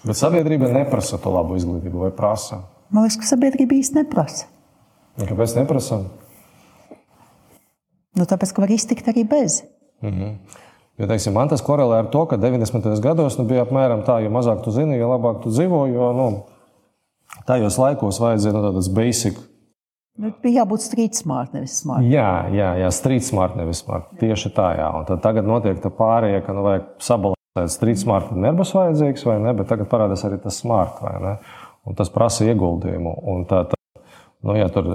[0.00, 2.62] Bet sabiedrība neprasa to labu izglītību vai prasa?
[2.90, 4.48] Man liekas, ka sabiedrība īsti neprasa.
[5.20, 6.02] Ja, kāpēc neprasa?
[8.18, 9.62] Nu, tāpēc, ka var iztikt arī bez.
[10.02, 10.34] Mm -hmm.
[10.98, 13.00] Jo, teiksim, man tas korelē ar to, ka 90.
[13.00, 15.86] gados nu, bija apmēram tā, jo mazāk tu zini, jo labāk tu dzīvo.
[15.94, 16.42] Jo nu,
[17.46, 19.38] tajos laikos vajadzēja nu, tādas basic.
[20.18, 22.04] Nu, bija jābūt street smart, nevis smart.
[22.04, 24.10] Jā, jā, jā street smart, nevis smart.
[24.20, 24.90] Tieši tā, jā.
[24.98, 29.24] Un tad tagad notiek tā pārējie, ka nu, vajag sabalansēt street smart, tad nebūs vajadzīgs
[29.24, 31.36] vai ne, bet tagad parādās arī tas smart vai ne.
[31.90, 33.14] Un tas prasa ieguldījumu.
[33.32, 33.78] Un tā, tā,
[34.46, 34.86] nu, ja tur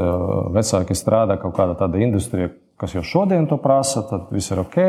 [0.55, 4.79] vecāki strādā kaut kādā tāda industrijā, kas jau šodien to prasa, tad viss ir ok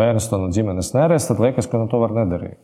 [0.00, 2.58] bērns to no ģimenes neredz, tad liekas, ka nu, to var nedarīt.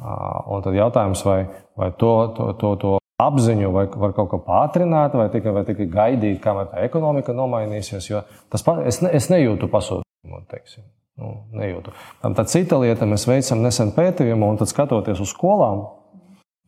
[0.00, 1.40] Un tad jautājums, vai,
[1.78, 5.88] vai to, to, to, to apziņu vai var kaut ko pātrināt, vai tikai, vai tikai
[5.92, 8.08] gaidīt, kamēr tā ekonomika nomainīsies.
[8.08, 10.42] Jo tas, es, ne, es nejūtu pasūtījumu.
[10.50, 10.86] Teiksim.
[11.20, 11.92] Nu, nejūtu.
[12.22, 15.84] Tā cita lieta, mēs veicam nesen pētījumu, un tad skatoties uz skolām,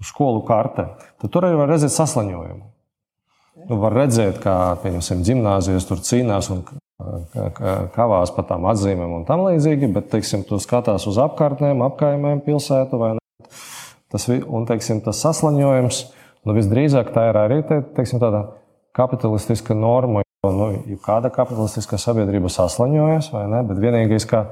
[0.07, 0.89] skolu karte,
[1.21, 2.69] tad tur arī var redzēt saslaņojumu.
[3.69, 6.65] Nu, var redzēt, kā gimnāzijas tur cīnās un
[7.95, 13.01] kavās par tām atzīmēm un tam līdzīgi, bet, teiksim, tu skatās uz apkārtnēm, apkaimēm, pilsētu
[13.01, 13.23] vai ne.
[14.13, 16.03] Tas, un, teiksim, tas saslaņojums,
[16.47, 18.45] nu, visdrīzāk tā ir arī te, teiksim, tāda
[18.97, 20.25] kapitalistiska norma.
[20.43, 20.73] Nu,
[21.05, 23.63] kāda kapitalistiskā sabiedrība saslaņojas, vai ne?
[23.69, 24.49] Bet vienīgais, kā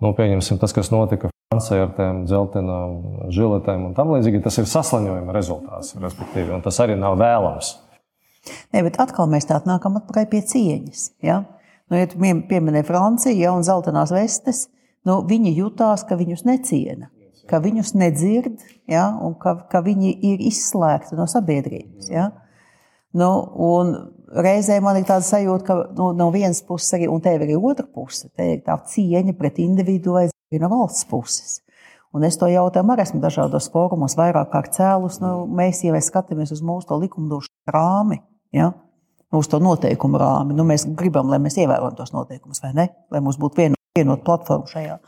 [0.00, 6.52] nu, tas, kas notika Tām dzeltenām žiletēm un tam līdzīgi, tas ir saslaņojuma rezultāts, respektīvi,
[6.54, 7.72] un tas arī nav vēlams.
[8.70, 11.02] Nē, bet atkal mēs tā nākam atpakaļ pie cieņas.
[11.26, 11.40] Ja?
[11.90, 14.68] Nu, ja tu pieminēji Franciju ja, un zeltainās vestes,
[15.02, 17.10] nu, viņi jutās, ka viņus neciena,
[17.50, 22.14] ka viņus nedzird ja, un ka, ka viņi ir izslēgti no sabiedrības.
[22.14, 22.30] Ja?
[23.10, 23.34] Nu,
[24.30, 27.58] Reizē man ir tāda sajūta, ka nu, no vienas puses arī, un te ir arī
[27.58, 31.60] otra puse, te ir tā cieņa pret individu vai no valsts puses.
[32.10, 35.20] Un es to jautājumu arī esmu dažādos fórumos vairāk kārt cēlus.
[35.22, 38.18] Nu, mēs, ja mēs skatāmies uz mūsu likumdošanas rāmi,
[38.50, 38.72] ja,
[39.30, 40.56] uz to noteikumu rāmi.
[40.58, 42.88] Nu, mēs gribam, lai mēs ievērojam tos noteikumus, vai ne?
[43.14, 44.98] Lai mums būtu vienota vienot platforma šajā.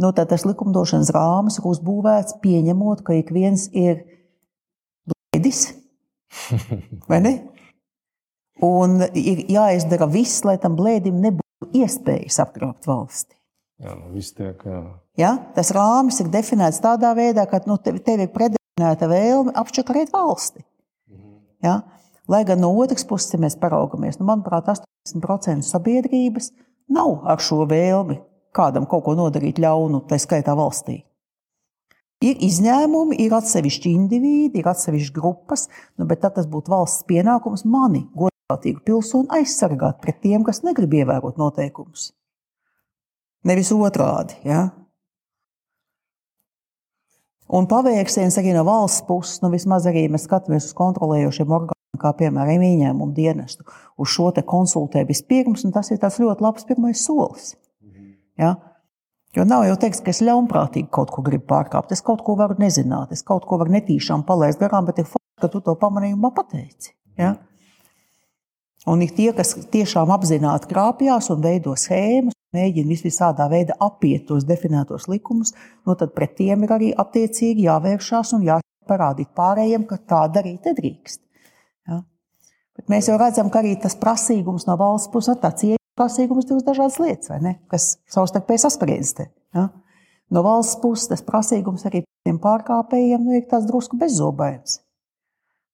[0.00, 4.02] Nu, tad tas likumdošanas rāmis ir uzbūvēts pieņemot, ka ik viens ir
[5.08, 5.66] blēdis,
[7.10, 7.34] vai ne?
[8.62, 13.34] Un ir jāizdara viss, lai tam blēdim nebūtu iespējas apgrābt valsti.
[13.82, 14.80] Jā, nu, tiek, jā.
[15.18, 15.32] Ja?
[15.56, 20.62] Tas rāmis ir definēts tādā veidā, ka nu, tev, tev ir predefinēta vēlme apčakarēt valsti.
[21.10, 21.38] Mhm.
[21.66, 21.80] Ja?
[22.30, 26.52] Lai gan no otras puses, ja mēs paraugamies, nu, manuprāt, 80% sabiedrības
[26.92, 28.20] nav ar šo vēlmi
[28.56, 31.02] kādam kaut ko nodarīt ļaunu, tā skaitā valstī.
[32.22, 35.66] Ir izņēmumi, ir atsevišķi indivīdi, ir atsevišķas grupas,
[35.98, 41.40] nu, bet tas būtu valsts pienākums mani, godprātīgu pilsoni, aizsargāt pret tiem, kas negrib ievērot
[41.40, 42.12] noteikumus.
[43.48, 44.38] Nevis otrādi.
[44.46, 44.68] Ja?
[47.52, 52.12] Un pavērsiens arī no valsts puses, nu vismaz arī mēs skatāmies uz kontrolējošiem orgāniem kā
[52.18, 53.66] piemēram ieņēmumu dienestu,
[54.00, 57.54] uz šo konsultē vispirms, un tas ir tas ļoti labs pirmais solis.
[58.38, 58.56] Ja?
[59.36, 61.92] Jo nav jau teiks, ka es ļaunprātīgi kaut ko gribu pārkāpt.
[61.92, 65.40] Es kaut ko varu nezināt, es kaut ko varu netīšām palaist garām, bet ir fakts,
[65.40, 66.92] ka tu to pamanījumā pateici.
[67.16, 67.36] Ja?
[68.88, 74.46] Un ir tie, kas tiešām apzināti krāpjas un veido schēmas, mēģina visvisādā veidā apiet tos
[74.48, 75.54] definētos likumus,
[75.86, 80.68] no nu tad pret tiem ir arī attiecīgi jāvēršās un jāparādīt pārējiem, ka tā darīt
[80.70, 81.22] nedrīkst.
[82.78, 86.64] Bet mēs jau redzam, ka arī tas prasīgums no valsts puses, tā cieņa prasīgums, divas
[86.64, 89.28] dažādas lietas, ne, kas savstarpēji saspriedzte.
[89.54, 89.68] Ja?
[90.32, 94.80] No valsts puses tas prasīgums arī tiem pārkāpējiem nu, ir tāds drusku bezzobains.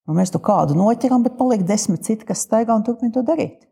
[0.08, 3.67] Nu, mēs to kādu noķeram, bet paliek desmit citi, kas staigā un turpina to darīt.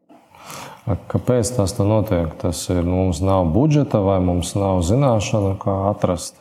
[0.87, 2.31] Kāpēc tas tā notiek?
[2.39, 6.39] Tas ir mums nav budžeta vai mums nav zināšana, kā atrast?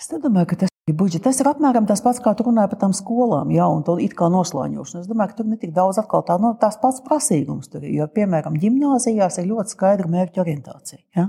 [0.00, 1.22] Es domāju, ka tas Budžets.
[1.22, 4.16] Tas ir apmēram tas pats, kā tu runāji par tām skolām, jau un to it
[4.18, 5.04] kā noslāņošanu.
[5.04, 7.70] Es domāju, ka tur netik daudz atkal tā, no, tās pats prasīgums.
[7.70, 10.98] Tur, jo, piemēram, gimnāzijās ir ļoti skaidra mērķa orientācija.
[11.14, 11.28] Ja?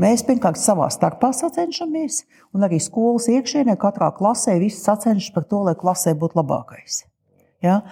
[0.00, 2.22] Mēs pirmkārt savā starpā sacenšamies,
[2.56, 7.02] un arī skolas iekšienē katrā klasē viss sacenšas par to, lai klasē būtu labākais.
[7.60, 7.82] Ja?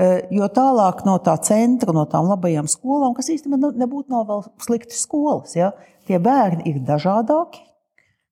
[0.00, 4.46] E, jo tālāk no tā centra, no tām labajām skolām, kas īstenībā nebūtu nav vēl
[4.64, 5.74] sliktas skolas, ja?
[6.08, 7.66] tie bērni ir dažādāki,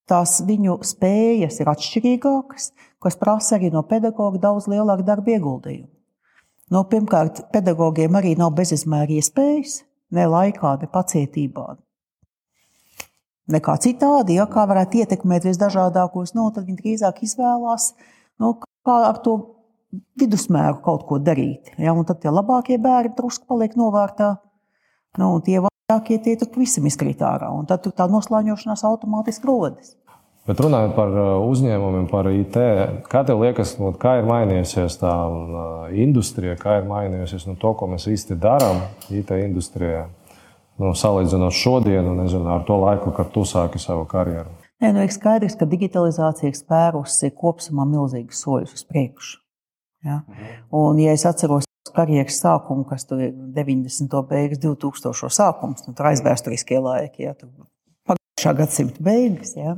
[0.09, 2.71] tās viņu spējas ir atšķirīgākas,
[3.05, 5.91] kas prasa arī no pedagoga daudz lielāku darbu ieguldījumu.
[6.69, 11.69] No, nu, pirmkārt, pedagogiem arī nav bezizmēra iespējas, ne laikā, ne pacietībā.
[13.53, 17.95] Nekā citādi, ja kā varētu ietekmēt visdažādākos, no, nu, tad viņi drīzāk izvēlās,
[18.41, 19.39] no, nu, kā ar to
[20.21, 21.73] vidusmēru kaut ko darīt.
[21.81, 24.35] Ja, un tad tie labākie bērni drusku paliek novārtā,
[25.21, 27.49] no, un tie vājākie tie tur pavisam izkrīt ārā.
[27.55, 29.95] Un tad tā noslāņošanās automātiski rodas.
[30.49, 32.55] Bet runājot par uh, uzņēmumiem, par IT,
[33.13, 37.75] kā tev liekas, nu, kā ir mainījusies tā uh, industrija, kā ir mainījusies nu, to,
[37.77, 38.81] ko mēs īsti darām
[39.13, 40.07] IT industrijā?
[40.79, 44.55] nu, salīdzinot šodienu, nezinu, ar to laiku, kad tu sāki savu karjeru?
[44.79, 49.41] Nē, nu, ir skaidrs, ka digitalizācija ir spērusi kopumā milzīgus soļus uz priekšu.
[50.05, 50.23] Ja?
[50.71, 54.15] Un, ja es atceros karjeras sākumu, kas tur ir 90.
[54.29, 55.33] beigas, 2000.
[55.35, 57.35] sākums, nu, tur aizvēsturiskie laiki, ja?
[58.09, 59.55] pagājušā gadsimta beigas.
[59.59, 59.77] Ja?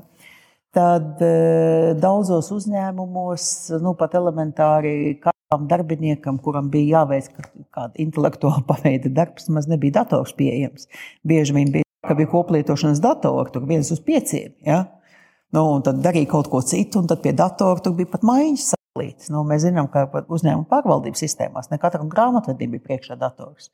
[0.77, 3.45] Tad e, daudzos uzņēmumos,
[3.83, 10.37] nu, pat elementāri kādam darbiniekam, kuram bija jāveic kāda intelektuāla paveida darbs, maz nebija dators
[10.39, 10.91] pieejams.
[11.27, 14.55] Bieži vien bija, ka bija koplietošanas datori, tur viens uz pieciem.
[14.67, 14.85] Ja?
[15.55, 19.31] Nu, tad darīja kaut ko citu, un tad pie datora tur bija pat maiņas satelīts.
[19.31, 23.71] Nu, mēs zinām, ka uzņēmuma pārvaldības sistēmās ne katram grāmatvedim bija priekšā dators.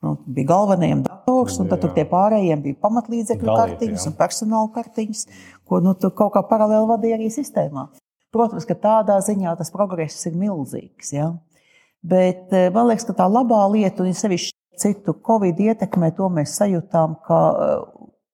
[0.00, 5.26] Nu, bija galvenajiem dators, un tad tie pārējiem bija pamatlīdzekļu kartiņas un personāla kartiņas,
[5.68, 7.90] ko nu, kaut kā paralēli vadīja arī sistēmā.
[8.32, 11.12] Protams, ka tādā ziņā tas progress ir milzīgs.
[11.12, 11.34] Ja?
[12.00, 16.54] Bet eh, man liekas, ka tā labā lieta, un sevišķi citu covid ietekmē, to mēs
[16.56, 17.74] sajūtām, ka eh,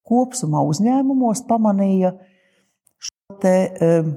[0.06, 2.12] kopumā uzņēmumos pamanīja
[3.02, 4.14] šo te, um,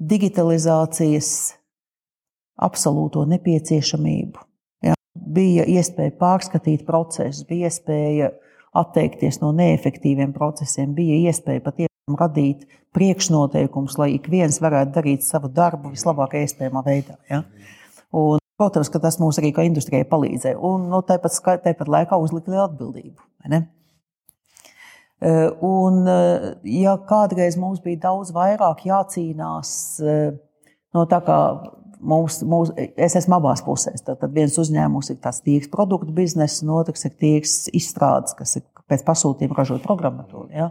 [0.00, 1.59] digitalizācijas
[2.60, 4.50] absolūto nepieciešamību
[5.14, 8.30] bija iespēja pārskatīt procesus, bija iespēja
[8.80, 15.50] atteikties no neefektīviem procesiem, bija iespēja patiešām radīt priekšnoteikumus, lai ik viens varētu darīt savu
[15.54, 17.18] darbu vislabākajā iespējamā veidā.
[17.30, 17.42] Ja?
[18.14, 20.58] Un, protams, ka tas mums arī kā industrijai palīdzēja.
[20.58, 23.28] Un nu, tāpat, tāpat laikā uzlika lielu atbildību.
[25.20, 25.34] E,
[25.66, 30.16] un, e, ja kādreiz mums bija daudz vairāk jācīnās e,
[30.96, 31.38] no tā kā
[32.00, 34.02] mūs, mūs, es esmu abās pusēs.
[34.04, 38.56] Tad, tad viens uzņēmums ir tāds tīrs produktu bizness, un otrs ir tīrs izstrādes, kas
[38.60, 40.48] ir pēc pasūtījuma ražot programmatūru.
[40.54, 40.70] Ja?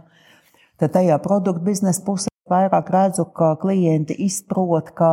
[0.80, 5.12] Tad tajā produktu biznesa pusē vairāk redzu, ka klienti izprot, ka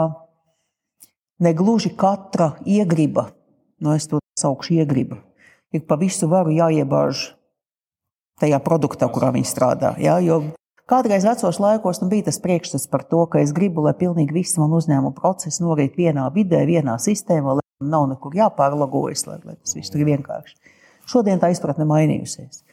[1.44, 3.30] negluži katra iegriba,
[3.80, 5.20] no nu es to saukšu iegriba,
[5.76, 7.32] ir pa visu varu jāiebāž
[8.42, 9.94] tajā produktā, kurā viņi strādā.
[10.02, 10.18] Ja?
[10.24, 10.42] Jo
[10.88, 14.60] Kādreiz vecos laikos nu, bija tas priekšstats par to, ka es gribu, lai pilnīgi visi
[14.62, 19.76] man uzņēmuma procesi norit vienā vidē, vienā sistēmā, lai nav nekur jāpārlagojas, lai, lai tas
[19.76, 20.56] viss tur ir vienkārši.
[21.12, 22.64] Šodien tā izpratne mainījusies.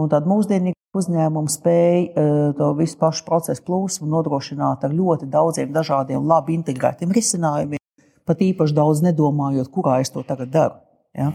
[0.00, 5.74] Un tad mūsdienīgi uzņēmumi spēja uh, to visu pašu procesu plūsmu nodrošināt ar ļoti daudziem
[5.74, 7.82] dažādiem, labi integrētiem risinājumiem,
[8.24, 10.80] pat īpaši daudz nedomājot, kurā es to tagad daru.
[11.12, 11.28] Ja?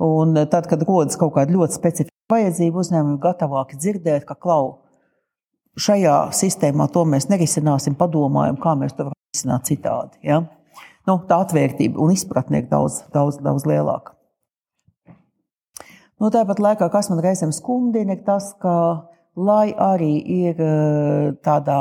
[0.00, 4.78] Un tad, kad rodas kaut kāda ļoti specifiska vajadzība, uzņēmumi ir gatavāki dzirdēt, ka klau,
[5.78, 10.18] šajā sistēmā to mēs nerisināsim, padomājam, kā mēs to varam risināt citādi.
[10.26, 10.42] Ja?
[11.08, 14.14] Nu, tā atvērtība un izpratne ir daudz, daudz, daudz lielāka.
[16.22, 18.74] Nu, tāpat laikā, kas man reizēm skumdina, ir tas, ka,
[19.34, 20.14] lai arī
[20.46, 21.78] ir eh, tādā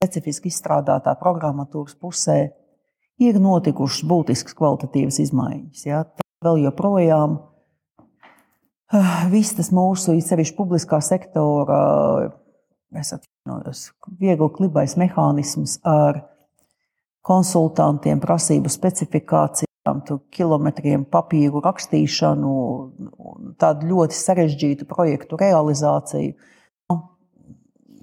[0.00, 2.38] specifiski izstrādātā programmatūras pusē,
[3.22, 5.84] ir notikušas būtiskas kvalitatīvas izmaiņas.
[5.86, 6.02] Ja?
[6.08, 7.38] Tā vēl joprojām
[8.90, 11.78] eh, viss tas mūsu, sevišķi publiskā sektora
[12.94, 16.22] es atvainojos, viegli klibais mehānisms ar
[17.26, 20.02] konsultantiem, prasību specifikācijām,
[20.34, 22.52] kilometriem papīru rakstīšanu,
[23.58, 26.34] tādu ļoti sarežģītu projektu realizāciju.
[26.90, 26.98] Nu,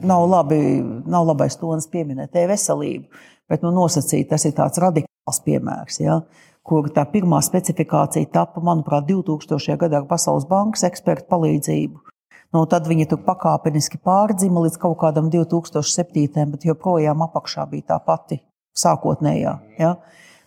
[0.03, 0.59] nav, labi,
[1.07, 6.01] nav labais tonis pieminēt e-veselību, bet nu, nosacīt, tas ir tāds radikāls piemērs.
[6.03, 6.21] Ja?
[6.63, 9.75] kur tā pirmā specifikācija tapa, manuprāt, 2000.
[9.81, 12.12] gadā ar Pasaules bankas ekspertu palīdzību.
[12.53, 16.51] Nu, tad viņi tur pakāpeniski pārdzima līdz kaut kādam 2007.
[16.53, 18.43] bet joprojām apakšā bija tā pati
[18.77, 19.53] sākotnējā.
[19.79, 19.95] Ja?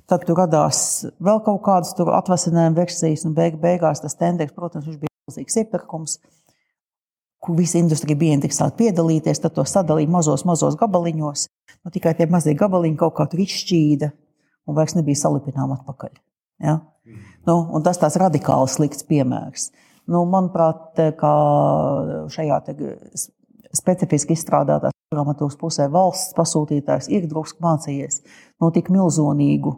[0.06, 0.78] Tad tur radās
[1.18, 6.20] vēl kaut kādas atvasinājuma versijas, un beig, beigās tas tenders, protams, bija milzīgs iepirkums,
[7.42, 9.42] kur visa industrija bija interesēta piedalīties.
[9.42, 11.48] Tad to sadalīja mazos, mazos gabaliņos.
[11.82, 14.12] Nu, tikai tie mazie gabaliņi kaut kā tur izšķīda
[14.66, 16.14] un vairs nebija salipināma atpakaļ.
[16.62, 16.78] Ja?
[17.46, 19.72] Nu, tas tāds radikāls slikts piemērs.
[20.06, 21.00] Nu, manuprāt,
[22.30, 22.60] šajā
[23.74, 28.22] specifiski izstrādātās programmatūras pusē valsts pasūtītājs ir drusku mācījies
[28.62, 29.74] no tik milzīgu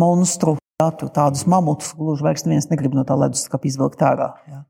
[0.00, 4.30] monstru, jā, tādus mamutus, gluži vairs neviens negrib no tā leduskapa izvilkt ārā.
[4.50, 4.62] Jā.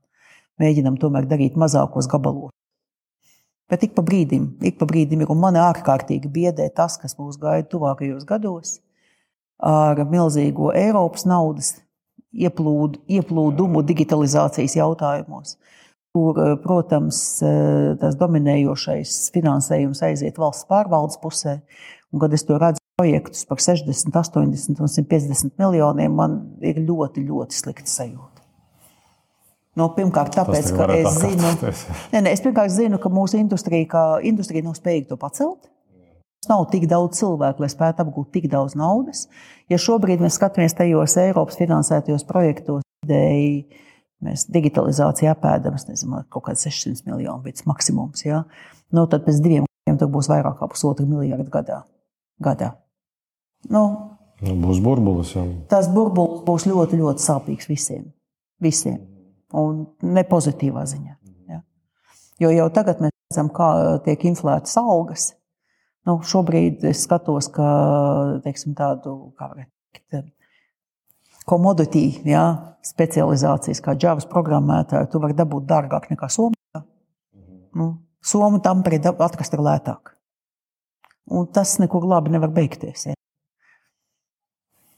[0.61, 2.53] Mēģinam tomēr darīt mazākos gabalos.
[3.71, 7.37] Bet ik pa brīdim, ik pa brīdim ir un man ārkārtīgi biedē tas, kas mūs
[7.39, 8.79] gaida tuvākajos gados
[9.61, 11.75] ar milzīgo Eiropas naudas
[12.31, 15.57] ieplūd, ieplūdumu digitalizācijas jautājumos,
[16.15, 21.61] kur, eh, protams, eh, tas dominējošais finansējums aiziet valsts pārvaldes pusē.
[22.11, 27.23] Un, kad es to redzu projektus par 60, 80 un 150 miljoniem, man ir ļoti,
[27.27, 28.43] ļoti slikta sajūta.
[29.79, 31.51] No, pirmkārt, tāpēc, ka es zinu,
[32.11, 35.70] ne, ne, es pirmkārt zinu, ka mūsu industrija, industrija nav spējīga to pacelt.
[36.49, 39.27] Nav tik daudz cilvēku, lai spētu apgūt tik daudz naudas.
[39.69, 43.81] Ja šobrīd mēs skatāmies tajos Eiropas finansētajos projektos, vidēji
[44.21, 48.21] Mēs digitalizācijā apēdam, nezinu, kaut kāds 600 miljonu līdz maksimums.
[48.21, 48.43] Ja?
[48.93, 51.83] Nu, tad pēc diviem gadiem tur būs vairāk kā pusotra miljarda gadā.
[52.41, 52.75] gadā.
[53.69, 53.85] Nu,
[54.41, 55.35] Nu, būs burbulis.
[55.35, 55.45] Jau.
[55.69, 58.11] tas burbulis būs ļoti, ļoti sāpīgs visiem.
[58.59, 58.97] visiem.
[59.53, 61.13] Un ne pozitīvā ziņā.
[61.49, 61.61] Ja?
[62.39, 65.35] Jo jau tagad mēs redzam, kā tiek inflētas algas.
[66.09, 67.65] Nu, šobrīd es skatos, ka
[68.45, 70.31] teiksim, tādu kā var teikt,
[71.49, 72.45] komoditī, ja,
[72.85, 76.81] specializācijas, kā Java programmētāju, tu vari dabūt dārgāk nekā Somijā.
[77.77, 80.11] Nu, Somu tam pret atrast ir lētāk.
[81.31, 83.07] Un tas nekur labi nevar beigties.
[83.09, 83.15] Ja.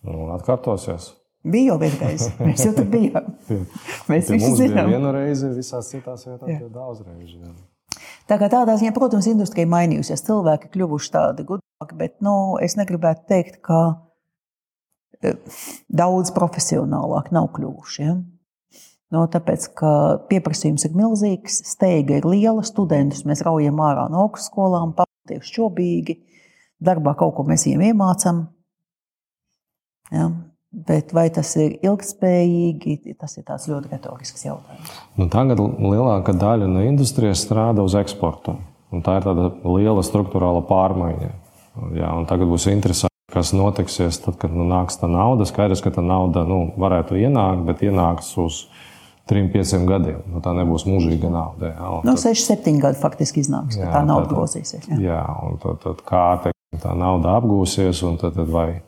[0.04, 1.14] Nu, atkārtosies.
[1.44, 2.26] Bija jau vienreiz.
[2.48, 3.30] Mēs jau tur bijām.
[4.12, 4.92] Mēs visi zinām.
[4.92, 7.40] viena reize, visās citās vietās daudz reižu.
[7.40, 7.54] jā.
[8.30, 10.24] Tā kā tādā ziņā, protams, industrija mainījusies.
[10.24, 13.80] Cilvēki kļuvuši tādi gudrāki, bet nu, es negribētu teikt, ka
[15.20, 15.36] eh,
[15.92, 18.06] daudz profesionālāk nav kļuvuši.
[18.06, 18.16] Ja?
[19.14, 19.92] No, tāpēc, ka
[20.32, 26.18] pieprasījums ir milzīgs, steiga ir liela, studentus mēs raujam ārā no augstskolām, pārtiek šķobīgi,
[26.82, 28.42] darbā kaut ko mēs viņiem iemācām.
[30.16, 30.32] Ja?
[30.74, 34.94] Bet vai tas ir ilgspējīgi, tas ir ļoti retorisks jautājums.
[35.20, 38.56] Nu, tagad lielākā daļa no industrijas strādā uz eksportu.
[38.94, 41.30] Un tā ir tāda liela struktūrāla pārmaiņa.
[41.98, 45.46] Jā, tagad būs interesanti, kas notiksies tad, kad nu, nāks tā nauda.
[45.50, 48.64] Skaidrs, ka tā nauda nu, varētu ienākt, bet ienāks uz
[49.30, 50.22] 3-5 gadiem.
[50.30, 51.70] Nu, tā nebūs mūžīga nauda.
[51.74, 54.90] Jā, No tad- 6, 7 gadi faktiski iznāks, ka Jā, tā nauda grozīsies.
[54.90, 54.98] Jā.
[55.02, 58.82] Jā, un tad, tad kā teiksim, tā nauda apgūsies, un tad, tad vai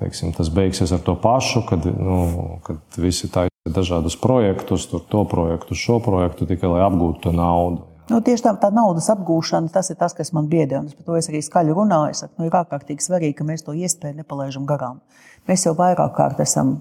[0.00, 5.24] teiksim, tas beigsies ar to pašu, kad, nu, kad visi tā dažādus projektus, tur to
[5.28, 7.84] projektu, šo projektu, tikai lai apgūtu to naudu.
[8.06, 10.84] Nu, tieši tā, tā naudas apgūšana, tas ir tas, kas man biedē.
[10.86, 12.12] es Par to es arī skaļi runāju.
[12.14, 15.00] Es saku, nu, ir ārkārtīgi svarīgi, ka mēs to iespēju nepalaidām garām.
[15.50, 16.76] Mēs jau vairāk kārt esam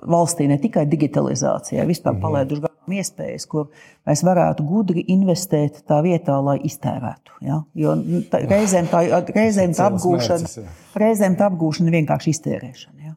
[0.00, 3.70] valstī ne tikai digitalizācijā, vispār palaiduši garām iespējas, kur
[4.08, 7.38] mēs varētu gudri investēt tā vietā, lai iztērētu.
[7.46, 7.62] Ja?
[7.78, 7.94] Jo
[8.30, 10.74] tā, reizēm tā, reizēm tā apgūšana, mērķis, jā.
[11.00, 12.98] reizēm tā apgūšana vienkārši iztērēšana.
[13.08, 13.14] Ja?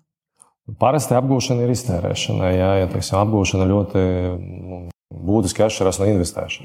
[0.80, 2.53] Parasti apgūšana ir iztērēšana.
[2.56, 4.06] Jā, ja teiksim, apgūšana ļoti
[4.38, 4.82] nu,
[5.27, 6.10] būtiski atšķiras no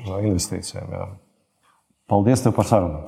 [0.09, 0.95] no investīcijām.
[0.95, 1.09] Jā.
[2.11, 3.05] Paldies par sarunu!